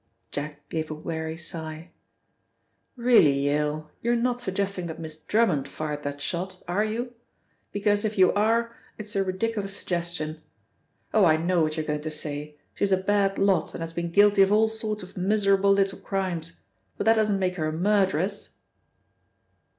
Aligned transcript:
Jack 0.31 0.67
gave 0.69 0.89
a 0.89 0.95
weary 0.95 1.37
sigh. 1.37 1.91
"Really, 2.95 3.39
Yale, 3.41 3.91
you're 4.01 4.15
not 4.15 4.39
suggesting 4.41 4.87
that 4.87 4.99
Miss 4.99 5.21
Drummond 5.23 5.67
fired 5.67 6.01
that 6.01 6.19
shot, 6.19 6.63
are 6.67 6.83
you? 6.83 7.13
Because, 7.71 8.03
if 8.03 8.17
you 8.17 8.33
are, 8.33 8.75
it's 8.97 9.15
a 9.15 9.23
ridiculous 9.23 9.77
suggestion. 9.77 10.41
Oh, 11.13 11.25
I 11.25 11.37
know 11.37 11.61
what 11.61 11.77
you're 11.77 11.85
going 11.85 12.01
to 12.01 12.09
say: 12.09 12.57
she's 12.73 12.91
a 12.91 12.97
bad 12.97 13.37
lot 13.37 13.75
and 13.75 13.81
has 13.83 13.93
been 13.93 14.11
guilty 14.11 14.41
of 14.41 14.51
all 14.51 14.67
sorts 14.67 15.03
of 15.03 15.17
miserable 15.17 15.71
little 15.73 15.99
crimes, 15.99 16.61
but 16.97 17.05
that 17.05 17.13
doesn't 17.17 17.37
make 17.37 17.57
her 17.57 17.67
a 17.67 17.71
murderess!" 17.71 18.57